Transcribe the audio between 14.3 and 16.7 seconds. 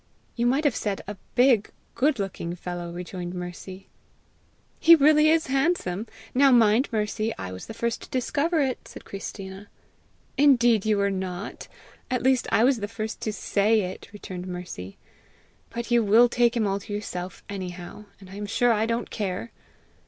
Mercy. "But you will take him